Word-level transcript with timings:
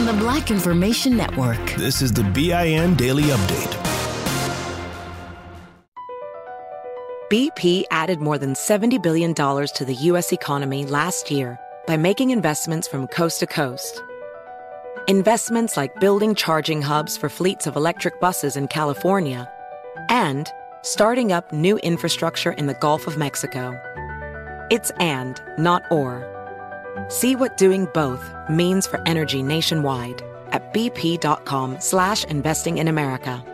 from 0.00 0.16
the 0.16 0.22
Black 0.24 0.50
Information 0.50 1.14
Network. 1.14 1.74
This 1.76 2.00
is 2.00 2.10
the 2.10 2.22
BIN 2.22 2.94
Daily 2.94 3.24
Update. 3.24 3.76
BP 7.30 7.84
added 7.90 8.18
more 8.18 8.38
than 8.38 8.54
$70 8.54 9.02
billion 9.02 9.34
to 9.34 9.84
the 9.86 9.94
U.S. 9.94 10.32
economy 10.32 10.86
last 10.86 11.30
year 11.30 11.58
by 11.86 11.98
making 11.98 12.30
investments 12.30 12.88
from 12.88 13.08
coast 13.08 13.40
to 13.40 13.46
coast. 13.46 14.02
Investments 15.06 15.76
like 15.76 16.00
building 16.00 16.34
charging 16.34 16.80
hubs 16.80 17.18
for 17.18 17.28
fleets 17.28 17.66
of 17.66 17.76
electric 17.76 18.20
buses 18.20 18.56
in 18.56 18.68
California 18.68 19.52
and 20.08 20.48
starting 20.80 21.30
up 21.30 21.52
new 21.52 21.76
infrastructure 21.78 22.52
in 22.52 22.66
the 22.68 22.74
Gulf 22.80 23.06
of 23.06 23.18
Mexico. 23.18 23.78
It's 24.70 24.90
and, 24.98 25.42
not 25.58 25.82
or. 25.90 26.29
See 27.08 27.36
what 27.36 27.56
doing 27.56 27.86
both 27.94 28.22
means 28.48 28.86
for 28.86 29.02
energy 29.06 29.42
nationwide 29.42 30.22
at 30.52 30.74
bp.com 30.74 31.80
slash 31.80 32.24
investing 32.24 32.78
in 32.78 32.88
America. 32.88 33.44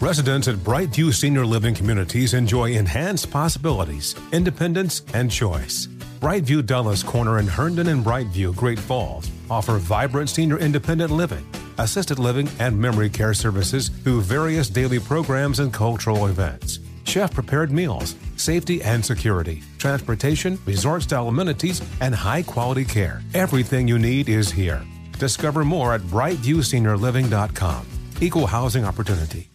Residents 0.00 0.46
at 0.46 0.54
Brightview 0.54 1.12
Senior 1.12 1.44
Living 1.44 1.74
Communities 1.74 2.32
enjoy 2.32 2.70
enhanced 2.70 3.32
possibilities, 3.32 4.14
independence, 4.30 5.02
and 5.12 5.28
choice. 5.28 5.88
Brightview 6.20 6.64
Dulles 6.64 7.02
Corner 7.02 7.40
in 7.40 7.48
Herndon 7.48 7.88
and 7.88 8.04
Brightview, 8.04 8.54
Great 8.54 8.78
Falls 8.78 9.28
offer 9.50 9.78
vibrant 9.78 10.30
senior 10.30 10.58
independent 10.58 11.10
living, 11.10 11.44
assisted 11.78 12.18
living, 12.18 12.48
and 12.60 12.78
memory 12.78 13.10
care 13.10 13.34
services 13.34 13.88
through 13.88 14.20
various 14.20 14.68
daily 14.68 15.00
programs 15.00 15.58
and 15.58 15.72
cultural 15.72 16.26
events. 16.26 16.78
Chef 17.08 17.32
prepared 17.32 17.72
meals, 17.72 18.14
safety 18.36 18.82
and 18.82 19.04
security, 19.04 19.62
transportation, 19.78 20.58
resort 20.66 21.02
style 21.02 21.28
amenities, 21.28 21.80
and 22.02 22.14
high 22.14 22.42
quality 22.42 22.84
care. 22.84 23.22
Everything 23.32 23.88
you 23.88 23.98
need 23.98 24.28
is 24.28 24.50
here. 24.50 24.84
Discover 25.18 25.64
more 25.64 25.94
at 25.94 26.02
brightviewseniorliving.com. 26.02 27.86
Equal 28.20 28.46
housing 28.46 28.84
opportunity. 28.84 29.50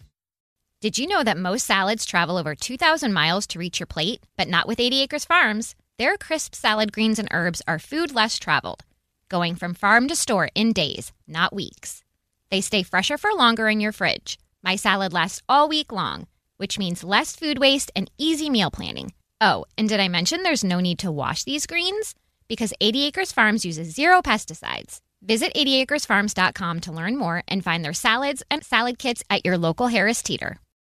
Did 0.80 0.98
you 0.98 1.06
know 1.06 1.22
that 1.22 1.38
most 1.38 1.64
salads 1.64 2.04
travel 2.04 2.36
over 2.36 2.54
2,000 2.54 3.12
miles 3.12 3.46
to 3.46 3.58
reach 3.58 3.80
your 3.80 3.86
plate? 3.86 4.20
But 4.36 4.48
not 4.48 4.66
with 4.66 4.80
80 4.80 5.02
Acres 5.02 5.24
Farms. 5.24 5.74
Their 5.96 6.16
crisp 6.16 6.54
salad 6.54 6.92
greens 6.92 7.18
and 7.20 7.28
herbs 7.30 7.62
are 7.68 7.78
food 7.78 8.12
less 8.12 8.38
traveled, 8.38 8.84
going 9.28 9.54
from 9.54 9.74
farm 9.74 10.08
to 10.08 10.16
store 10.16 10.50
in 10.54 10.72
days, 10.72 11.12
not 11.28 11.54
weeks. 11.54 12.02
They 12.50 12.60
stay 12.60 12.82
fresher 12.82 13.16
for 13.16 13.32
longer 13.32 13.68
in 13.68 13.80
your 13.80 13.92
fridge. 13.92 14.38
My 14.62 14.76
salad 14.76 15.12
lasts 15.12 15.40
all 15.48 15.68
week 15.68 15.92
long, 15.92 16.26
which 16.56 16.78
means 16.78 17.04
less 17.04 17.36
food 17.36 17.58
waste 17.58 17.90
and 17.94 18.10
easy 18.18 18.50
meal 18.50 18.70
planning. 18.70 19.12
Oh, 19.40 19.64
and 19.76 19.88
did 19.88 20.00
I 20.00 20.08
mention 20.08 20.42
there's 20.42 20.64
no 20.64 20.80
need 20.80 20.98
to 21.00 21.12
wash 21.12 21.44
these 21.44 21.66
greens? 21.66 22.14
Because 22.48 22.72
80 22.80 23.04
Acres 23.04 23.32
Farms 23.32 23.64
uses 23.64 23.94
zero 23.94 24.22
pesticides. 24.22 25.00
Visit 25.22 25.54
80acresfarms.com 25.54 26.80
to 26.80 26.92
learn 26.92 27.16
more 27.16 27.42
and 27.48 27.64
find 27.64 27.84
their 27.84 27.92
salads 27.92 28.42
and 28.50 28.62
salad 28.62 28.98
kits 28.98 29.22
at 29.30 29.44
your 29.44 29.56
local 29.58 29.88
Harris 29.88 30.22
Teeter. 30.22 30.58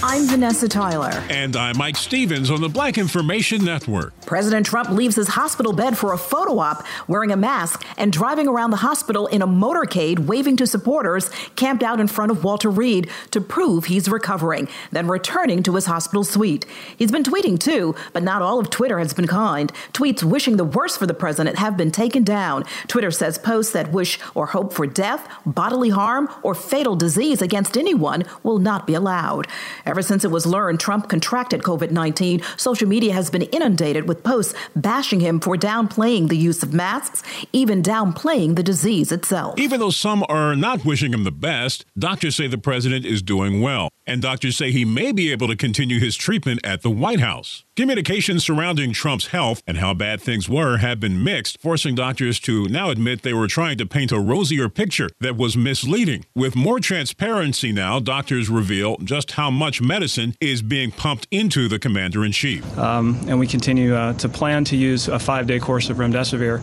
I'm 0.00 0.26
Vanessa 0.26 0.68
Tyler. 0.68 1.10
And 1.28 1.56
I'm 1.56 1.76
Mike 1.76 1.96
Stevens 1.96 2.52
on 2.52 2.60
the 2.60 2.68
Black 2.68 2.98
Information 2.98 3.64
Network. 3.64 4.14
President 4.26 4.64
Trump 4.64 4.90
leaves 4.90 5.16
his 5.16 5.26
hospital 5.26 5.72
bed 5.72 5.98
for 5.98 6.12
a 6.12 6.18
photo 6.18 6.60
op 6.60 6.86
wearing 7.08 7.32
a 7.32 7.36
mask 7.36 7.84
and 7.96 8.12
driving 8.12 8.46
around 8.46 8.70
the 8.70 8.76
hospital 8.76 9.26
in 9.26 9.42
a 9.42 9.46
motorcade, 9.46 10.20
waving 10.20 10.56
to 10.58 10.68
supporters 10.68 11.30
camped 11.56 11.82
out 11.82 11.98
in 11.98 12.06
front 12.06 12.30
of 12.30 12.44
Walter 12.44 12.70
Reed 12.70 13.10
to 13.32 13.40
prove 13.40 13.86
he's 13.86 14.08
recovering, 14.08 14.68
then 14.92 15.08
returning 15.08 15.64
to 15.64 15.74
his 15.74 15.86
hospital 15.86 16.22
suite. 16.22 16.64
He's 16.96 17.10
been 17.10 17.24
tweeting 17.24 17.58
too, 17.58 17.96
but 18.12 18.22
not 18.22 18.40
all 18.40 18.60
of 18.60 18.70
Twitter 18.70 19.00
has 19.00 19.12
been 19.12 19.26
kind. 19.26 19.72
Tweets 19.92 20.22
wishing 20.22 20.58
the 20.58 20.64
worst 20.64 20.96
for 21.00 21.06
the 21.06 21.14
president 21.14 21.58
have 21.58 21.76
been 21.76 21.90
taken 21.90 22.22
down. 22.22 22.64
Twitter 22.86 23.10
says 23.10 23.36
posts 23.36 23.72
that 23.72 23.90
wish 23.90 24.20
or 24.36 24.46
hope 24.46 24.72
for 24.72 24.86
death, 24.86 25.28
bodily 25.44 25.90
harm, 25.90 26.28
or 26.44 26.54
fatal 26.54 26.94
disease 26.94 27.42
against 27.42 27.76
anyone 27.76 28.22
will 28.44 28.60
not 28.60 28.86
be 28.86 28.94
allowed. 28.94 29.48
Ever 29.88 30.02
since 30.02 30.22
it 30.22 30.30
was 30.30 30.44
learned 30.44 30.80
Trump 30.80 31.08
contracted 31.08 31.62
COVID 31.62 31.92
19, 31.92 32.42
social 32.58 32.86
media 32.86 33.14
has 33.14 33.30
been 33.30 33.40
inundated 33.40 34.06
with 34.06 34.22
posts 34.22 34.52
bashing 34.76 35.20
him 35.20 35.40
for 35.40 35.56
downplaying 35.56 36.28
the 36.28 36.36
use 36.36 36.62
of 36.62 36.74
masks, 36.74 37.22
even 37.54 37.82
downplaying 37.82 38.56
the 38.56 38.62
disease 38.62 39.10
itself. 39.10 39.58
Even 39.58 39.80
though 39.80 39.88
some 39.88 40.26
are 40.28 40.54
not 40.54 40.84
wishing 40.84 41.14
him 41.14 41.24
the 41.24 41.32
best, 41.32 41.86
doctors 41.98 42.36
say 42.36 42.46
the 42.46 42.58
president 42.58 43.06
is 43.06 43.22
doing 43.22 43.62
well, 43.62 43.88
and 44.08 44.22
doctors 44.22 44.56
say 44.56 44.72
he 44.72 44.84
may 44.84 45.12
be 45.12 45.30
able 45.30 45.46
to 45.46 45.56
continue 45.56 46.00
his 46.00 46.16
treatment 46.16 46.60
at 46.64 46.82
the 46.82 46.90
White 46.90 47.20
House. 47.20 47.64
Communications 47.76 48.44
surrounding 48.44 48.92
Trump's 48.92 49.28
health 49.28 49.62
and 49.66 49.76
how 49.76 49.94
bad 49.94 50.20
things 50.20 50.48
were 50.48 50.78
have 50.78 50.98
been 50.98 51.22
mixed, 51.22 51.60
forcing 51.60 51.94
doctors 51.94 52.40
to 52.40 52.66
now 52.68 52.90
admit 52.90 53.22
they 53.22 53.34
were 53.34 53.46
trying 53.46 53.78
to 53.78 53.86
paint 53.86 54.10
a 54.10 54.18
rosier 54.18 54.68
picture 54.68 55.10
that 55.20 55.36
was 55.36 55.56
misleading. 55.56 56.24
With 56.34 56.56
more 56.56 56.80
transparency 56.80 57.70
now, 57.70 58.00
doctors 58.00 58.48
reveal 58.48 58.96
just 58.96 59.32
how 59.32 59.50
much 59.50 59.80
medicine 59.80 60.34
is 60.40 60.62
being 60.62 60.90
pumped 60.90 61.28
into 61.30 61.68
the 61.68 61.78
commander 61.78 62.24
in 62.24 62.32
chief. 62.32 62.66
Um, 62.78 63.20
and 63.28 63.38
we 63.38 63.46
continue 63.46 63.94
uh, 63.94 64.14
to 64.14 64.28
plan 64.28 64.64
to 64.64 64.76
use 64.76 65.06
a 65.06 65.18
five 65.18 65.46
day 65.46 65.60
course 65.60 65.90
of 65.90 65.98
remdesivir. 65.98 66.62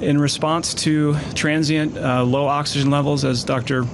In 0.00 0.18
response 0.18 0.74
to 0.74 1.16
transient 1.34 1.96
uh, 1.96 2.24
low 2.24 2.46
oxygen 2.46 2.90
levels, 2.90 3.24
as 3.24 3.44
Dr. 3.44 3.84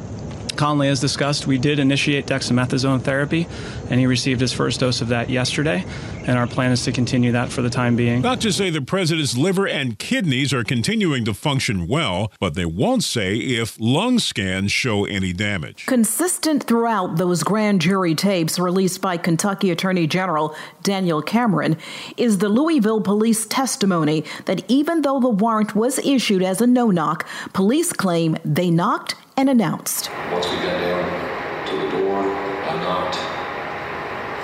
Conley 0.61 0.89
has 0.89 1.01
discussed, 1.01 1.47
we 1.47 1.57
did 1.57 1.79
initiate 1.79 2.27
dexamethasone 2.27 3.01
therapy, 3.01 3.49
and 3.89 3.99
he 3.99 4.07
received 4.07 4.43
his 4.43 4.53
first 4.53 4.81
dose 4.81 5.01
of 5.01 5.09
that 5.09 5.31
yesterday. 5.31 5.87
And 6.27 6.37
our 6.37 6.47
plan 6.47 6.71
is 6.71 6.85
to 6.85 6.93
continue 6.93 7.33
that 7.33 7.49
for 7.49 7.63
the 7.63 7.71
time 7.71 7.97
being. 7.97 8.21
Doctors 8.21 8.57
say 8.57 8.69
the 8.69 8.83
president's 8.83 9.39
liver 9.39 9.67
and 9.67 9.99
kidneys 9.99 10.53
are 10.53 10.63
continuing 10.63 11.25
to 11.25 11.33
function 11.33 11.89
well, 11.89 12.31
but 12.41 12.57
they 12.57 12.67
won't 12.67 13.05
say 13.05 13.37
if 13.37 13.81
lung 13.81 14.19
scans 14.19 14.71
show 14.71 15.07
any 15.07 15.33
damage. 15.33 15.87
Consistent 15.87 16.65
throughout 16.65 17.17
those 17.17 17.43
grand 17.43 17.81
jury 17.81 18.15
tapes 18.15 18.59
released 18.59 19.01
by 19.01 19.17
Kentucky 19.17 19.71
Attorney 19.71 20.07
General 20.07 20.55
Daniel 20.83 21.23
Cameron 21.23 21.79
is 22.19 22.37
the 22.37 22.51
Louisville 22.51 23.01
police 23.01 23.47
testimony 23.47 24.25
that 24.45 24.63
even 24.69 25.01
though 25.01 25.21
the 25.21 25.31
warrant 25.31 25.75
was 25.75 25.99
issued 26.01 26.43
as 26.43 26.61
a 26.61 26.67
no 26.67 26.91
knock, 26.91 27.27
police 27.55 27.95
claim 27.95 28.37
they 28.45 28.71
knocked 28.71 29.15
and 29.41 29.49
announced. 29.49 30.11
We 30.11 30.37
to 30.37 31.77
the 31.77 31.91
door, 31.97 32.21
I 32.21 32.77
knocked 32.83 33.17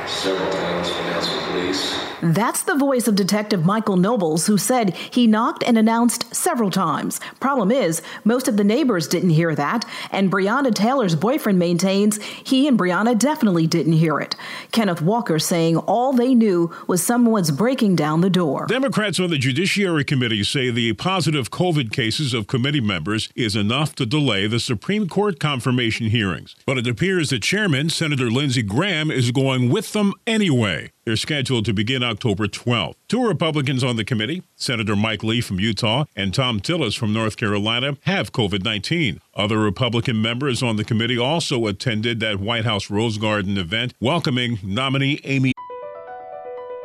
several 0.08 0.50
times, 0.50 0.88
announced 0.88 1.34
the 1.34 1.40
police. 1.50 2.05
That's 2.22 2.62
the 2.62 2.74
voice 2.74 3.06
of 3.08 3.14
Detective 3.14 3.64
Michael 3.66 3.96
Nobles, 3.96 4.46
who 4.46 4.56
said 4.56 4.94
he 4.94 5.26
knocked 5.26 5.62
and 5.62 5.76
announced 5.76 6.34
several 6.34 6.70
times. 6.70 7.20
Problem 7.40 7.70
is, 7.70 8.00
most 8.24 8.48
of 8.48 8.56
the 8.56 8.64
neighbors 8.64 9.06
didn't 9.06 9.30
hear 9.30 9.54
that, 9.54 9.84
and 10.10 10.32
Breonna 10.32 10.74
Taylor's 10.74 11.14
boyfriend 11.14 11.58
maintains 11.58 12.22
he 12.22 12.66
and 12.66 12.78
Breonna 12.78 13.18
definitely 13.18 13.66
didn't 13.66 13.94
hear 13.94 14.18
it. 14.18 14.34
Kenneth 14.72 15.02
Walker 15.02 15.38
saying 15.38 15.76
all 15.76 16.12
they 16.12 16.34
knew 16.34 16.72
was 16.86 17.02
someone's 17.02 17.50
breaking 17.50 17.96
down 17.96 18.22
the 18.22 18.30
door. 18.30 18.66
Democrats 18.66 19.20
on 19.20 19.30
the 19.30 19.38
Judiciary 19.38 20.04
Committee 20.04 20.42
say 20.42 20.70
the 20.70 20.94
positive 20.94 21.50
COVID 21.50 21.92
cases 21.92 22.32
of 22.32 22.46
committee 22.46 22.80
members 22.80 23.28
is 23.36 23.54
enough 23.54 23.94
to 23.96 24.06
delay 24.06 24.46
the 24.46 24.60
Supreme 24.60 25.08
Court 25.08 25.38
confirmation 25.38 26.06
hearings. 26.06 26.56
But 26.64 26.78
it 26.78 26.86
appears 26.86 27.30
the 27.30 27.38
chairman, 27.38 27.90
Senator 27.90 28.30
Lindsey 28.30 28.62
Graham, 28.62 29.10
is 29.10 29.30
going 29.30 29.70
with 29.70 29.92
them 29.92 30.14
anyway. 30.26 30.92
They're 31.06 31.14
scheduled 31.14 31.64
to 31.66 31.72
begin 31.72 32.02
October 32.02 32.48
12th. 32.48 32.96
Two 33.06 33.24
Republicans 33.24 33.84
on 33.84 33.94
the 33.94 34.04
committee, 34.04 34.42
Senator 34.56 34.96
Mike 34.96 35.22
Lee 35.22 35.40
from 35.40 35.60
Utah 35.60 36.06
and 36.16 36.34
Thom 36.34 36.58
Tillis 36.58 36.98
from 36.98 37.12
North 37.12 37.36
Carolina, 37.36 37.96
have 38.00 38.32
COVID 38.32 38.64
19. 38.64 39.20
Other 39.36 39.60
Republican 39.60 40.20
members 40.20 40.64
on 40.64 40.74
the 40.74 40.82
committee 40.82 41.16
also 41.16 41.68
attended 41.68 42.18
that 42.18 42.40
White 42.40 42.64
House 42.64 42.90
Rose 42.90 43.18
Garden 43.18 43.56
event 43.56 43.94
welcoming 44.00 44.58
nominee 44.64 45.20
Amy. 45.22 45.52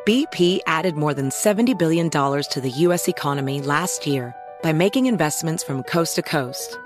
BP 0.06 0.60
added 0.68 0.96
more 0.96 1.16
than 1.16 1.30
$70 1.32 1.76
billion 1.80 2.12
to 2.12 2.62
the 2.62 2.70
U.S. 2.70 3.08
economy 3.08 3.60
last 3.62 4.06
year 4.06 4.36
by 4.62 4.72
making 4.72 5.08
investments 5.08 5.64
from 5.64 5.82
coast 5.82 6.14
to 6.18 6.22
coast. 6.22 6.78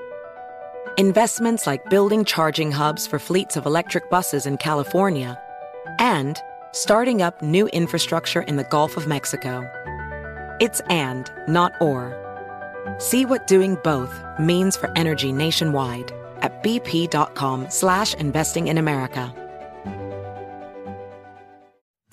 Investments 0.97 1.67
like 1.67 1.83
building 1.89 2.23
charging 2.23 2.71
hubs 2.71 3.05
for 3.05 3.19
fleets 3.19 3.57
of 3.57 3.65
electric 3.65 4.09
buses 4.09 4.45
in 4.45 4.55
California 4.55 5.37
and 5.99 6.41
starting 6.75 7.21
up 7.21 7.41
new 7.41 7.67
infrastructure 7.69 8.41
in 8.41 8.57
the 8.57 8.63
Gulf 8.65 8.97
of 8.97 9.07
Mexico. 9.07 9.67
It's 10.59 10.81
and, 10.89 11.31
not 11.47 11.73
or. 11.81 12.13
See 12.99 13.25
what 13.25 13.47
doing 13.47 13.77
both 13.83 14.13
means 14.39 14.77
for 14.77 14.91
energy 14.95 15.31
nationwide 15.31 16.11
at 16.41 16.61
bp.com 16.63 17.69
slash 17.69 18.13
investing 18.15 18.67
in 18.67 18.77
America. 18.77 19.33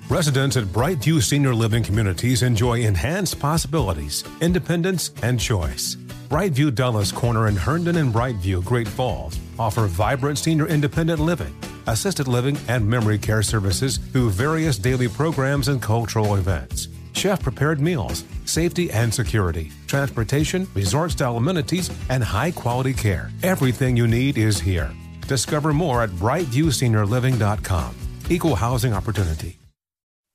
Residents 0.09 0.57
at 0.57 0.65
Brightview 0.65 1.23
Senior 1.23 1.55
Living 1.55 1.83
Communities 1.83 2.43
enjoy 2.43 2.81
enhanced 2.81 3.41
possibilities, 3.41 4.25
independence, 4.43 5.11
and 5.23 5.41
choice. 5.41 5.97
Brightview 6.29 6.75
Dulles 6.75 7.13
Corner 7.13 7.49
in 7.49 7.57
Herndon 7.57 7.97
and 7.97 8.13
Brightview, 8.13 8.65
Great 8.65 8.89
Falls, 8.89 9.39
offer 9.59 9.87
vibrant 9.87 10.39
senior 10.39 10.67
independent 10.67 11.19
living, 11.19 11.55
assisted 11.87 12.29
living, 12.29 12.59
and 12.69 12.89
memory 12.89 13.19
care 13.19 13.43
services 13.43 13.99
through 13.99 14.31
various 14.31 14.79
daily 14.79 15.09
programs 15.09 15.69
and 15.69 15.81
cultural 15.81 16.37
events. 16.37 16.89
Chef 17.13 17.43
prepared 17.43 17.81
meals, 17.81 18.25
safety 18.45 18.91
and 18.91 19.13
security, 19.13 19.71
transportation, 19.87 20.67
resort 20.75 21.11
style 21.11 21.37
amenities, 21.37 21.91
and 22.09 22.23
high 22.23 22.51
quality 22.51 22.93
care. 22.93 23.31
Everything 23.43 23.97
you 23.97 24.07
need 24.07 24.39
is 24.39 24.61
here. 24.61 24.91
Discover 25.29 25.73
more 25.73 26.03
at 26.03 26.11
brightviewseniorliving.com. 26.11 27.95
Equal 28.29 28.57
housing 28.57 28.93
opportunity. 28.93 29.59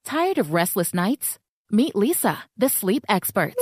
Tired 0.05 0.37
of 0.37 0.53
restless 0.53 0.93
nights? 0.93 1.37
Meet 1.69 1.93
Leesa, 1.93 2.37
the 2.57 2.69
sleep 2.69 3.03
experts. 3.09 3.61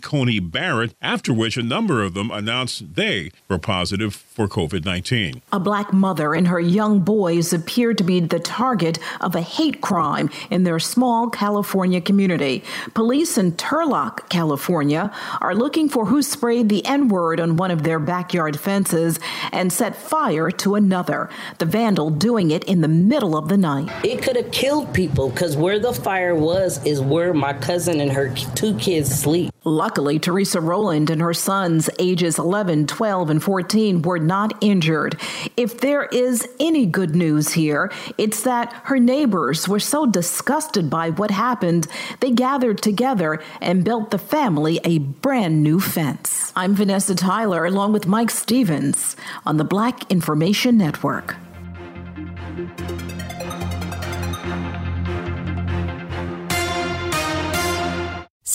Coney 0.00 0.40
Barrett, 0.40 0.94
after 1.02 1.34
which 1.34 1.56
a 1.56 1.62
number 1.62 2.02
of 2.02 2.14
them 2.14 2.30
announced 2.30 2.94
they 2.94 3.30
were 3.48 3.58
positive 3.58 4.14
for 4.14 4.48
COVID 4.48 4.84
19. 4.84 5.42
A 5.52 5.60
black 5.60 5.92
mother 5.92 6.34
and 6.34 6.48
her 6.48 6.60
young 6.60 7.00
boys 7.00 7.52
appeared 7.52 7.98
to 7.98 8.04
be 8.04 8.18
the 8.20 8.40
target 8.40 8.98
of 9.20 9.34
a 9.34 9.42
hate 9.42 9.80
crime 9.82 10.30
in 10.50 10.64
their 10.64 10.78
small 10.78 11.28
California 11.28 12.00
community. 12.00 12.64
Police 12.94 13.36
in 13.36 13.52
Turlock, 13.52 14.28
California, 14.30 15.12
are 15.40 15.54
looking 15.54 15.88
for 15.88 16.06
who 16.06 16.22
sprayed 16.22 16.68
the 16.68 16.84
N 16.86 17.08
word 17.08 17.38
on 17.38 17.56
one 17.56 17.70
of 17.70 17.82
their 17.82 17.98
backyard 17.98 18.58
fences 18.58 19.20
and 19.52 19.72
set 19.72 19.94
fire 19.94 20.50
to 20.50 20.74
another. 20.74 21.28
The 21.58 21.66
vandal 21.66 22.10
doing 22.10 22.50
it 22.50 22.64
in 22.64 22.80
the 22.80 22.88
middle 22.88 23.36
of 23.36 23.48
the 23.48 23.58
night. 23.58 23.90
It 24.04 24.22
could 24.22 24.36
have 24.36 24.50
killed 24.52 24.92
people 24.94 25.28
because 25.28 25.56
where 25.56 25.78
the 25.78 25.92
fire 25.92 26.34
was 26.34 26.84
is 26.86 27.00
where 27.00 27.34
my 27.34 27.52
cousin 27.52 28.00
and 28.00 28.10
her 28.12 28.34
two 28.54 28.74
kids 28.78 29.10
sleep. 29.18 29.52
Luckily, 29.82 30.20
Teresa 30.20 30.60
Rowland 30.60 31.10
and 31.10 31.20
her 31.20 31.34
sons, 31.34 31.90
ages 31.98 32.38
11, 32.38 32.86
12, 32.86 33.30
and 33.30 33.42
14, 33.42 34.02
were 34.02 34.20
not 34.20 34.54
injured. 34.60 35.20
If 35.56 35.80
there 35.80 36.04
is 36.04 36.46
any 36.60 36.86
good 36.86 37.16
news 37.16 37.54
here, 37.54 37.90
it's 38.16 38.44
that 38.44 38.72
her 38.84 39.00
neighbors 39.00 39.66
were 39.66 39.80
so 39.80 40.06
disgusted 40.06 40.88
by 40.88 41.10
what 41.10 41.32
happened, 41.32 41.88
they 42.20 42.30
gathered 42.30 42.80
together 42.80 43.42
and 43.60 43.82
built 43.84 44.12
the 44.12 44.18
family 44.18 44.78
a 44.84 44.98
brand 44.98 45.64
new 45.64 45.80
fence. 45.80 46.52
I'm 46.54 46.76
Vanessa 46.76 47.16
Tyler, 47.16 47.64
along 47.64 47.92
with 47.92 48.06
Mike 48.06 48.30
Stevens, 48.30 49.16
on 49.44 49.56
the 49.56 49.64
Black 49.64 50.08
Information 50.12 50.78
Network. 50.78 51.34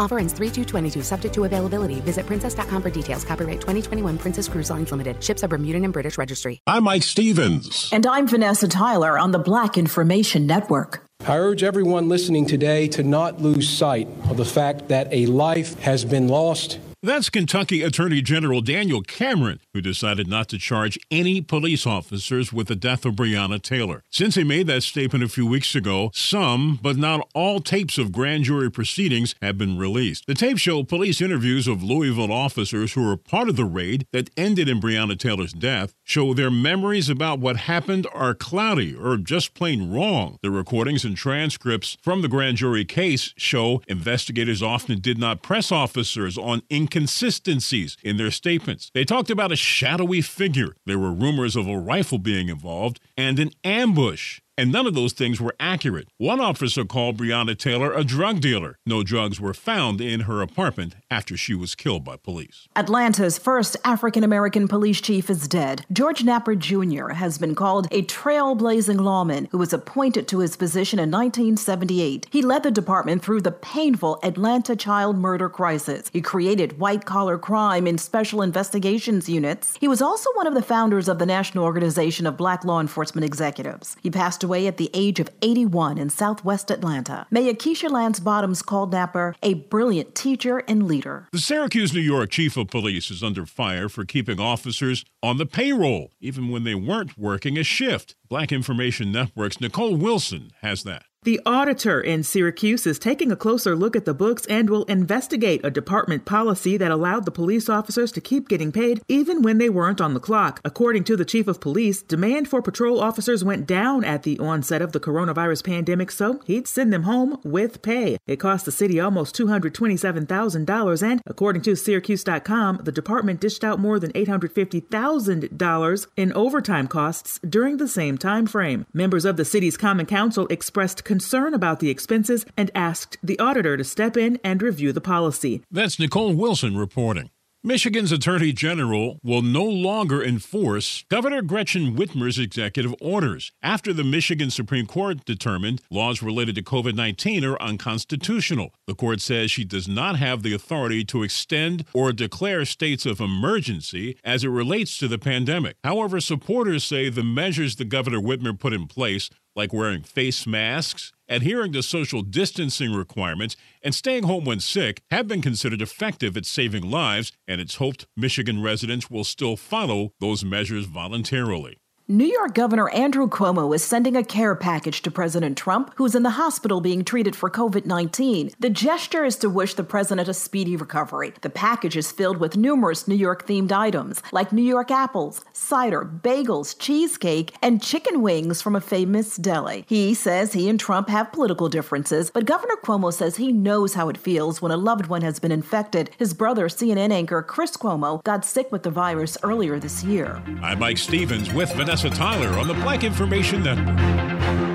Offer 0.00 0.18
ends 0.18 0.32
3 0.32 0.50
22 0.64 1.02
subject 1.02 1.34
to 1.34 1.44
availability. 1.44 2.00
Visit 2.00 2.26
princess.com 2.26 2.82
for 2.82 2.90
details. 2.90 3.24
Copyright 3.24 3.60
2021 3.60 4.18
Princess 4.18 4.48
Cruise 4.48 4.70
Lines 4.70 4.90
Limited. 4.90 5.22
Ships 5.22 5.44
are 5.44 5.48
Bermudan 5.48 5.84
and 5.84 5.92
British 5.92 6.18
Registry. 6.18 6.58
I'm 6.66 6.84
Mike 6.84 7.02
Stevens. 7.02 7.90
And 7.92 8.06
I'm 8.06 8.26
Vanessa 8.26 8.66
Tyler 8.66 9.18
on 9.18 9.30
the 9.30 9.38
Black 9.38 9.76
Information 9.76 10.46
Network. 10.46 11.04
I 11.28 11.36
urge 11.36 11.62
everyone 11.62 12.08
listening 12.08 12.46
today 12.46 12.88
to 12.88 13.02
not 13.02 13.42
lose 13.42 13.68
sight 13.68 14.08
of 14.30 14.38
the 14.38 14.44
fact 14.44 14.88
that 14.88 15.12
a 15.12 15.26
life 15.26 15.78
has 15.80 16.02
been 16.04 16.28
lost 16.28 16.78
that's 17.02 17.30
Kentucky 17.30 17.82
Attorney 17.82 18.20
General 18.20 18.60
Daniel 18.60 19.00
Cameron, 19.00 19.60
who 19.72 19.80
decided 19.80 20.28
not 20.28 20.48
to 20.50 20.58
charge 20.58 20.98
any 21.10 21.40
police 21.40 21.86
officers 21.86 22.52
with 22.52 22.68
the 22.68 22.76
death 22.76 23.06
of 23.06 23.14
Breonna 23.14 23.60
Taylor. 23.62 24.02
Since 24.10 24.34
he 24.34 24.44
made 24.44 24.66
that 24.66 24.82
statement 24.82 25.24
a 25.24 25.28
few 25.28 25.46
weeks 25.46 25.74
ago, 25.74 26.10
some, 26.12 26.78
but 26.82 26.98
not 26.98 27.26
all 27.34 27.60
tapes 27.60 27.96
of 27.96 28.12
grand 28.12 28.44
jury 28.44 28.70
proceedings 28.70 29.34
have 29.40 29.56
been 29.56 29.78
released. 29.78 30.26
The 30.26 30.34
tapes 30.34 30.60
show 30.60 30.82
police 30.82 31.22
interviews 31.22 31.66
of 31.66 31.82
Louisville 31.82 32.32
officers 32.32 32.92
who 32.92 33.06
were 33.06 33.16
part 33.16 33.48
of 33.48 33.56
the 33.56 33.64
raid 33.64 34.06
that 34.12 34.28
ended 34.36 34.68
in 34.68 34.78
Breonna 34.78 35.18
Taylor's 35.18 35.54
death, 35.54 35.94
show 36.04 36.34
their 36.34 36.50
memories 36.50 37.08
about 37.08 37.38
what 37.38 37.56
happened 37.56 38.06
are 38.12 38.34
cloudy 38.34 38.94
or 38.94 39.16
just 39.16 39.54
plain 39.54 39.90
wrong. 39.90 40.36
The 40.42 40.50
recordings 40.50 41.06
and 41.06 41.16
transcripts 41.16 41.96
from 42.02 42.20
the 42.20 42.28
grand 42.28 42.58
jury 42.58 42.84
case 42.84 43.32
show 43.38 43.80
investigators 43.88 44.62
often 44.62 45.00
did 45.00 45.16
not 45.16 45.42
press 45.42 45.72
officers 45.72 46.36
on 46.36 46.60
inconsistencies 46.90 47.96
in 48.02 48.16
their 48.16 48.30
statements. 48.30 48.90
They 48.94 49.04
talked 49.04 49.30
about 49.30 49.52
a 49.52 49.56
shadowy 49.56 50.20
figure. 50.22 50.74
There 50.86 50.98
were 50.98 51.12
rumors 51.12 51.54
of 51.54 51.68
a 51.68 51.78
rifle 51.78 52.18
being 52.18 52.48
involved 52.48 53.00
and 53.16 53.38
an 53.38 53.52
ambush 53.62 54.40
and 54.60 54.70
none 54.70 54.86
of 54.86 54.92
those 54.92 55.14
things 55.14 55.40
were 55.40 55.56
accurate. 55.58 56.08
One 56.18 56.38
officer 56.38 56.84
called 56.84 57.16
Breonna 57.16 57.56
Taylor 57.56 57.94
a 57.94 58.04
drug 58.04 58.42
dealer. 58.42 58.78
No 58.84 59.02
drugs 59.02 59.40
were 59.40 59.54
found 59.54 60.02
in 60.02 60.20
her 60.20 60.42
apartment 60.42 60.96
after 61.10 61.34
she 61.34 61.54
was 61.54 61.74
killed 61.74 62.04
by 62.04 62.18
police. 62.18 62.68
Atlanta's 62.76 63.38
first 63.38 63.78
African 63.86 64.22
American 64.22 64.68
police 64.68 65.00
chief 65.00 65.30
is 65.30 65.48
dead. 65.48 65.86
George 65.90 66.22
Napper 66.24 66.54
Jr. 66.54 67.08
has 67.12 67.38
been 67.38 67.54
called 67.54 67.88
a 67.90 68.02
trailblazing 68.02 69.00
lawman 69.00 69.48
who 69.50 69.56
was 69.56 69.72
appointed 69.72 70.28
to 70.28 70.40
his 70.40 70.56
position 70.56 70.98
in 70.98 71.10
1978. 71.10 72.26
He 72.30 72.42
led 72.42 72.62
the 72.62 72.70
department 72.70 73.22
through 73.22 73.40
the 73.40 73.52
painful 73.52 74.20
Atlanta 74.22 74.76
child 74.76 75.16
murder 75.16 75.48
crisis. 75.48 76.10
He 76.12 76.20
created 76.20 76.78
white 76.78 77.06
collar 77.06 77.38
crime 77.38 77.86
in 77.86 77.96
special 77.96 78.42
investigations 78.42 79.26
units. 79.26 79.78
He 79.80 79.88
was 79.88 80.02
also 80.02 80.28
one 80.34 80.46
of 80.46 80.52
the 80.52 80.60
founders 80.74 81.08
of 81.08 81.18
the 81.18 81.24
National 81.24 81.64
Organization 81.64 82.26
of 82.26 82.36
Black 82.36 82.62
Law 82.62 82.78
Enforcement 82.78 83.24
Executives. 83.24 83.96
He 84.02 84.10
passed 84.10 84.44
away 84.44 84.49
away 84.50 84.66
at 84.66 84.78
the 84.78 84.90
age 84.92 85.20
of 85.20 85.30
81 85.42 85.96
in 85.96 86.10
southwest 86.10 86.72
Atlanta. 86.72 87.24
Mayor 87.30 87.54
Keisha 87.54 87.88
Lance 87.88 88.18
Bottoms 88.18 88.62
called 88.62 88.90
Napper 88.90 89.36
a 89.44 89.54
brilliant 89.54 90.16
teacher 90.16 90.64
and 90.66 90.88
leader. 90.88 91.28
The 91.30 91.38
Syracuse, 91.38 91.94
New 91.94 92.00
York 92.00 92.30
chief 92.30 92.56
of 92.56 92.66
police 92.66 93.12
is 93.12 93.22
under 93.22 93.46
fire 93.46 93.88
for 93.88 94.04
keeping 94.04 94.40
officers 94.40 95.04
on 95.22 95.36
the 95.36 95.46
payroll, 95.46 96.10
even 96.20 96.48
when 96.48 96.64
they 96.64 96.74
weren't 96.74 97.16
working 97.16 97.56
a 97.56 97.62
shift. 97.62 98.16
Black 98.28 98.50
Information 98.50 99.12
Network's 99.12 99.60
Nicole 99.60 99.94
Wilson 99.94 100.50
has 100.62 100.82
that. 100.82 101.04
The 101.22 101.38
auditor 101.44 102.00
in 102.00 102.22
Syracuse 102.22 102.86
is 102.86 102.98
taking 102.98 103.30
a 103.30 103.36
closer 103.36 103.76
look 103.76 103.94
at 103.94 104.06
the 104.06 104.14
books 104.14 104.46
and 104.46 104.70
will 104.70 104.84
investigate 104.84 105.60
a 105.62 105.70
department 105.70 106.24
policy 106.24 106.78
that 106.78 106.90
allowed 106.90 107.26
the 107.26 107.30
police 107.30 107.68
officers 107.68 108.10
to 108.12 108.22
keep 108.22 108.48
getting 108.48 108.72
paid 108.72 109.02
even 109.06 109.42
when 109.42 109.58
they 109.58 109.68
weren't 109.68 110.00
on 110.00 110.14
the 110.14 110.20
clock. 110.20 110.62
According 110.64 111.04
to 111.04 111.18
the 111.18 111.26
chief 111.26 111.46
of 111.46 111.60
police, 111.60 112.00
demand 112.02 112.48
for 112.48 112.62
patrol 112.62 112.98
officers 112.98 113.44
went 113.44 113.66
down 113.66 114.02
at 114.02 114.22
the 114.22 114.38
onset 114.38 114.80
of 114.80 114.92
the 114.92 115.00
coronavirus 115.00 115.62
pandemic, 115.62 116.10
so 116.10 116.40
he'd 116.46 116.66
send 116.66 116.90
them 116.90 117.02
home 117.02 117.38
with 117.44 117.82
pay. 117.82 118.16
It 118.26 118.40
cost 118.40 118.64
the 118.64 118.72
city 118.72 118.98
almost 118.98 119.36
$227,000, 119.36 121.02
and 121.02 121.20
according 121.26 121.60
to 121.60 121.76
Syracuse.com, 121.76 122.80
the 122.84 122.92
department 122.92 123.42
dished 123.42 123.62
out 123.62 123.78
more 123.78 123.98
than 123.98 124.12
$850,000 124.12 126.06
in 126.16 126.32
overtime 126.32 126.88
costs 126.88 127.38
during 127.46 127.76
the 127.76 127.88
same 127.88 128.16
time 128.16 128.46
frame. 128.46 128.86
Members 128.94 129.26
of 129.26 129.36
the 129.36 129.44
city's 129.44 129.76
Common 129.76 130.06
Council 130.06 130.46
expressed 130.46 131.04
concern 131.10 131.54
about 131.54 131.80
the 131.80 131.90
expenses 131.90 132.46
and 132.56 132.70
asked 132.72 133.18
the 133.20 133.36
auditor 133.40 133.76
to 133.76 133.82
step 133.82 134.16
in 134.16 134.38
and 134.44 134.62
review 134.62 134.92
the 134.92 135.00
policy. 135.00 135.60
That's 135.68 135.98
Nicole 135.98 136.34
Wilson 136.34 136.76
reporting. 136.76 137.30
Michigan's 137.62 138.10
Attorney 138.10 138.52
General 138.52 139.18
will 139.22 139.42
no 139.42 139.64
longer 139.64 140.24
enforce 140.24 141.04
Governor 141.10 141.42
Gretchen 141.42 141.94
Whitmer's 141.94 142.38
executive 142.38 142.94
orders 143.02 143.52
after 143.60 143.92
the 143.92 144.02
Michigan 144.02 144.50
Supreme 144.50 144.86
Court 144.86 145.26
determined 145.26 145.82
laws 145.90 146.22
related 146.22 146.54
to 146.54 146.62
COVID 146.62 146.94
19 146.94 147.44
are 147.44 147.60
unconstitutional. 147.60 148.72
The 148.86 148.94
court 148.94 149.20
says 149.20 149.50
she 149.50 149.64
does 149.64 149.86
not 149.86 150.16
have 150.16 150.42
the 150.42 150.54
authority 150.54 151.04
to 151.06 151.22
extend 151.22 151.84
or 151.92 152.12
declare 152.12 152.64
states 152.64 153.04
of 153.04 153.20
emergency 153.20 154.16
as 154.24 154.42
it 154.42 154.48
relates 154.48 154.96
to 154.96 155.06
the 155.06 155.18
pandemic. 155.18 155.76
However, 155.84 156.18
supporters 156.20 156.84
say 156.84 157.10
the 157.10 157.24
measures 157.24 157.76
the 157.76 157.84
Governor 157.84 158.20
Whitmer 158.20 158.58
put 158.58 158.72
in 158.72 158.86
place 158.86 159.28
like 159.54 159.72
wearing 159.72 160.02
face 160.02 160.46
masks, 160.46 161.12
adhering 161.28 161.72
to 161.72 161.82
social 161.82 162.22
distancing 162.22 162.92
requirements, 162.92 163.56
and 163.82 163.94
staying 163.94 164.24
home 164.24 164.44
when 164.44 164.60
sick 164.60 165.02
have 165.10 165.28
been 165.28 165.42
considered 165.42 165.82
effective 165.82 166.36
at 166.36 166.46
saving 166.46 166.90
lives, 166.90 167.32
and 167.46 167.60
it's 167.60 167.76
hoped 167.76 168.06
Michigan 168.16 168.62
residents 168.62 169.10
will 169.10 169.24
still 169.24 169.56
follow 169.56 170.12
those 170.20 170.44
measures 170.44 170.86
voluntarily. 170.86 171.78
New 172.10 172.26
York 172.26 172.54
Governor 172.54 172.88
Andrew 172.88 173.28
Cuomo 173.28 173.72
is 173.72 173.84
sending 173.84 174.16
a 174.16 174.24
care 174.24 174.56
package 174.56 175.00
to 175.02 175.12
President 175.12 175.56
Trump, 175.56 175.92
who's 175.94 176.16
in 176.16 176.24
the 176.24 176.30
hospital 176.30 176.80
being 176.80 177.04
treated 177.04 177.36
for 177.36 177.48
COVID 177.48 177.86
19. 177.86 178.50
The 178.58 178.68
gesture 178.68 179.24
is 179.24 179.36
to 179.36 179.48
wish 179.48 179.74
the 179.74 179.84
president 179.84 180.26
a 180.26 180.34
speedy 180.34 180.74
recovery. 180.74 181.32
The 181.42 181.50
package 181.50 181.96
is 181.96 182.10
filled 182.10 182.38
with 182.38 182.56
numerous 182.56 183.06
New 183.06 183.14
York 183.14 183.46
themed 183.46 183.70
items 183.70 184.24
like 184.32 184.52
New 184.52 184.60
York 184.60 184.90
apples, 184.90 185.44
cider, 185.52 186.04
bagels, 186.04 186.76
cheesecake, 186.76 187.54
and 187.62 187.80
chicken 187.80 188.22
wings 188.22 188.60
from 188.60 188.74
a 188.74 188.80
famous 188.80 189.36
deli. 189.36 189.84
He 189.86 190.12
says 190.12 190.52
he 190.52 190.68
and 190.68 190.80
Trump 190.80 191.08
have 191.10 191.30
political 191.30 191.68
differences, 191.68 192.28
but 192.28 192.44
Governor 192.44 192.74
Cuomo 192.82 193.14
says 193.14 193.36
he 193.36 193.52
knows 193.52 193.94
how 193.94 194.08
it 194.08 194.18
feels 194.18 194.60
when 194.60 194.72
a 194.72 194.76
loved 194.76 195.06
one 195.06 195.22
has 195.22 195.38
been 195.38 195.52
infected. 195.52 196.10
His 196.18 196.34
brother, 196.34 196.66
CNN 196.66 197.12
anchor 197.12 197.40
Chris 197.40 197.76
Cuomo, 197.76 198.20
got 198.24 198.44
sick 198.44 198.72
with 198.72 198.82
the 198.82 198.90
virus 198.90 199.38
earlier 199.44 199.78
this 199.78 200.02
year. 200.02 200.42
I'm 200.60 200.80
Mike 200.80 200.98
Stevens 200.98 201.52
with 201.52 201.72
Vanessa. 201.74 201.99
Vanessa 202.00 202.18
Tyler 202.18 202.58
on 202.58 202.66
the 202.66 202.72
Black 202.72 203.04
Information 203.04 203.62
Network. 203.62 204.69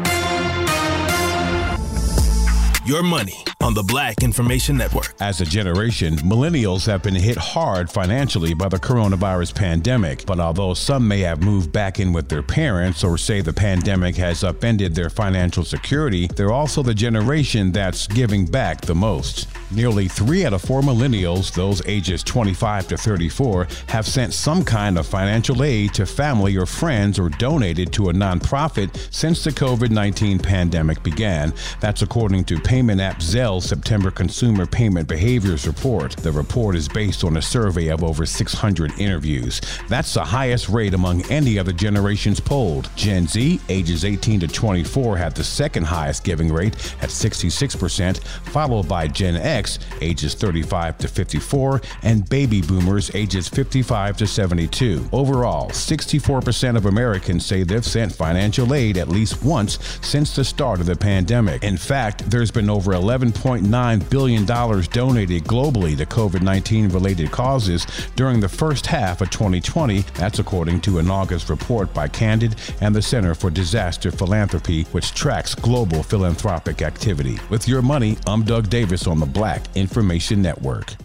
Your 2.86 3.02
money 3.02 3.44
on 3.62 3.74
the 3.74 3.82
Black 3.82 4.22
Information 4.22 4.78
Network. 4.78 5.16
As 5.20 5.42
a 5.42 5.46
generation, 5.46 6.18
millennials 6.18 6.86
have 6.86 7.02
been 7.02 7.16
hit 7.16 7.36
hard 7.36 7.90
financially 7.90 8.54
by 8.54 8.70
the 8.70 8.78
coronavirus 8.78 9.56
pandemic. 9.56 10.24
But 10.28 10.40
although 10.40 10.76
some 10.76 11.08
may 11.08 11.22
have 11.22 11.42
moved 11.42 11.72
back 11.72 12.00
in 12.00 12.14
with 12.14 12.30
their 12.30 12.44
parents 12.44 13.04
or 13.04 13.18
say 13.18 13.42
the 13.42 13.52
pandemic 13.52 14.16
has 14.18 14.44
upended 14.44 14.94
their 14.94 15.10
financial 15.10 15.64
security, 15.64 16.28
they're 16.28 16.52
also 16.52 16.84
the 16.84 16.94
generation 16.94 17.72
that's 17.72 18.06
giving 18.06 18.46
back 18.46 18.82
the 18.82 18.94
most. 18.94 19.48
Nearly 19.72 20.08
three 20.08 20.46
out 20.46 20.54
of 20.54 20.62
four 20.62 20.82
millennials, 20.82 21.52
those 21.52 21.82
ages 21.88 22.22
25 22.22 22.90
to 22.90 22.98
34, 22.98 23.68
have 23.88 24.06
sent 24.06 24.32
some 24.32 24.64
kind 24.64 25.00
of 25.00 25.08
financial 25.08 25.64
aid 25.64 25.96
to 25.96 26.06
family 26.06 26.56
or 26.56 26.68
friends 26.68 27.18
or 27.18 27.30
donated 27.30 27.92
to 27.94 28.10
a 28.10 28.14
nonprofit 28.14 28.96
since 29.12 29.44
the 29.44 29.50
COVID 29.50 29.90
19 29.90 30.38
pandemic 30.38 31.02
began. 31.02 31.52
That's 31.80 32.04
according 32.04 32.44
to 32.46 32.60
payment 32.76 33.00
app 33.00 33.22
Zelle's 33.22 33.64
September 33.64 34.12
Consumer 34.12 34.66
Payment 34.66 35.08
Behaviors 35.08 35.66
Report. 35.66 36.12
The 36.18 36.32
report 36.34 36.76
is 36.76 36.90
based 36.90 37.24
on 37.24 37.38
a 37.38 37.42
survey 37.42 37.88
of 37.88 38.04
over 38.04 38.26
600 38.26 39.00
interviews. 39.00 39.62
That's 39.88 40.14
the 40.14 40.26
highest 40.26 40.68
rate 40.68 40.94
among 40.94 41.24
any 41.32 41.58
other 41.58 41.72
generations 41.72 42.42
polled. 42.42 42.90
Gen 42.98 43.28
Z, 43.28 43.62
ages 43.70 44.04
18 44.04 44.42
to 44.42 44.50
24, 44.50 45.16
had 45.16 45.34
the 45.34 45.44
second 45.46 45.86
highest 45.86 46.26
giving 46.26 46.52
rate 46.52 46.74
at 47.02 47.12
66%, 47.12 48.18
followed 48.50 48.90
by 48.90 49.08
Gen 49.08 49.38
X, 49.38 49.80
ages 50.02 50.34
35 50.34 50.98
to 50.98 51.08
54, 51.08 51.82
and 52.04 52.28
baby 52.28 52.62
boomers, 52.62 53.10
ages 53.16 53.48
55 53.48 54.18
to 54.18 54.28
72. 54.28 55.08
Overall, 55.14 55.70
64% 55.70 56.76
of 56.76 56.88
Americans 56.88 57.46
say 57.46 57.64
they've 57.64 57.86
sent 57.86 58.12
financial 58.12 58.74
aid 58.74 58.98
at 58.98 59.08
least 59.08 59.42
once 59.46 59.80
since 60.02 60.36
the 60.36 60.44
start 60.44 60.82
of 60.82 60.88
the 60.88 60.96
pandemic. 60.98 61.64
In 61.64 61.78
fact, 61.78 62.30
there's 62.30 62.52
been 62.52 62.65
over 62.70 62.94
11.6 62.94 63.46
$1.9 63.46 64.10
billion 64.10 64.46
donated 64.46 65.44
globally 65.44 65.96
to 65.98 66.06
COVID 66.06 66.42
19 66.42 66.90
related 66.90 67.32
causes 67.32 67.86
during 68.16 68.40
the 68.40 68.50
first 68.50 68.86
half 68.88 69.22
of 69.22 69.30
2020. 69.30 70.02
That's 70.16 70.40
according 70.40 70.82
to 70.82 71.00
an 71.00 71.10
August 71.10 71.50
report 71.50 71.94
by 71.94 72.08
Candid 72.08 72.56
and 72.82 72.96
the 72.96 73.02
Center 73.02 73.36
for 73.36 73.50
Disaster 73.50 74.12
Philanthropy, 74.12 74.84
which 74.86 75.14
tracks 75.14 75.56
global 75.56 76.04
philanthropic 76.04 76.82
activity. 76.82 77.40
With 77.50 77.68
your 77.68 77.82
money, 77.82 78.18
I'm 78.26 78.44
Doug 78.44 78.70
Davis 78.70 79.08
on 79.08 79.20
the 79.20 79.26
Black 79.26 79.64
Information 79.76 80.42
Network. 80.42 81.05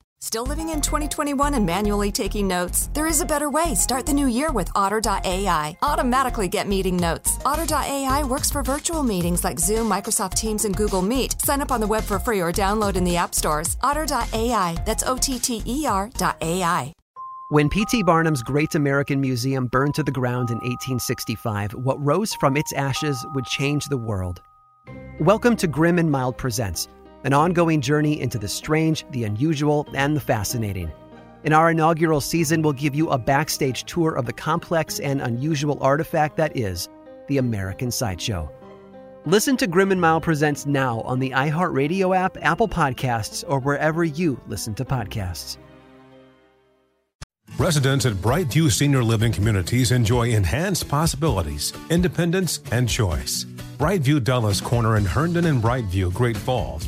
Still 0.23 0.45
living 0.45 0.69
in 0.69 0.81
2021 0.81 1.55
and 1.55 1.65
manually 1.65 2.11
taking 2.11 2.47
notes? 2.47 2.91
There 2.93 3.07
is 3.07 3.21
a 3.21 3.25
better 3.25 3.49
way. 3.49 3.73
Start 3.73 4.05
the 4.05 4.13
new 4.13 4.27
year 4.27 4.51
with 4.51 4.69
Otter.ai. 4.75 5.75
Automatically 5.81 6.47
get 6.47 6.67
meeting 6.67 6.95
notes. 6.95 7.39
Otter.ai 7.43 8.23
works 8.25 8.51
for 8.51 8.61
virtual 8.61 9.01
meetings 9.01 9.43
like 9.43 9.57
Zoom, 9.57 9.89
Microsoft 9.89 10.35
Teams, 10.35 10.65
and 10.65 10.77
Google 10.77 11.01
Meet. 11.01 11.41
Sign 11.41 11.59
up 11.59 11.71
on 11.71 11.81
the 11.81 11.87
web 11.87 12.03
for 12.03 12.19
free 12.19 12.39
or 12.39 12.51
download 12.51 12.97
in 12.97 13.03
the 13.03 13.17
app 13.17 13.33
stores. 13.33 13.77
Otter.ai. 13.81 14.77
That's 14.85 15.01
O 15.01 15.17
T 15.17 15.39
T 15.39 15.63
E 15.65 15.87
R.ai. 15.87 16.93
When 17.49 17.67
P.T. 17.67 18.03
Barnum's 18.03 18.43
Great 18.43 18.75
American 18.75 19.19
Museum 19.19 19.65
burned 19.65 19.95
to 19.95 20.03
the 20.03 20.11
ground 20.11 20.51
in 20.51 20.57
1865, 20.57 21.71
what 21.73 21.99
rose 22.05 22.35
from 22.35 22.57
its 22.57 22.73
ashes 22.73 23.25
would 23.33 23.45
change 23.45 23.87
the 23.87 23.97
world. 23.97 24.39
Welcome 25.19 25.55
to 25.57 25.67
Grim 25.67 25.97
and 25.97 26.11
Mild 26.11 26.37
Presents 26.37 26.87
an 27.23 27.33
ongoing 27.33 27.81
journey 27.81 28.19
into 28.19 28.37
the 28.37 28.47
strange, 28.47 29.05
the 29.11 29.23
unusual, 29.23 29.87
and 29.93 30.15
the 30.15 30.21
fascinating. 30.21 30.91
In 31.43 31.53
our 31.53 31.71
inaugural 31.71 32.21
season, 32.21 32.61
we'll 32.61 32.73
give 32.73 32.93
you 32.93 33.09
a 33.09 33.17
backstage 33.17 33.83
tour 33.85 34.13
of 34.15 34.25
the 34.25 34.33
complex 34.33 34.99
and 34.99 35.21
unusual 35.21 35.77
artifact 35.81 36.37
that 36.37 36.55
is 36.55 36.87
the 37.27 37.37
American 37.37 37.91
Sideshow. 37.91 38.51
Listen 39.25 39.55
to 39.57 39.67
Grim 39.67 39.91
and 39.91 40.01
Mild 40.01 40.23
Presents 40.23 40.65
now 40.65 41.01
on 41.01 41.19
the 41.19 41.29
iHeartRadio 41.31 42.15
app, 42.15 42.37
Apple 42.41 42.67
Podcasts, 42.67 43.43
or 43.47 43.59
wherever 43.59 44.03
you 44.03 44.39
listen 44.47 44.73
to 44.75 44.85
podcasts. 44.85 45.57
Residents 47.57 48.07
at 48.07 48.13
Brightview 48.13 48.71
Senior 48.71 49.03
Living 49.03 49.31
Communities 49.31 49.91
enjoy 49.91 50.29
enhanced 50.29 50.89
possibilities, 50.89 51.73
independence, 51.91 52.61
and 52.71 52.89
choice. 52.89 53.45
Brightview 53.77 54.23
Dulles 54.23 54.61
Corner 54.61 54.97
in 54.97 55.05
Herndon 55.05 55.45
and 55.45 55.61
Brightview, 55.61 56.13
Great 56.13 56.37
Falls, 56.37 56.87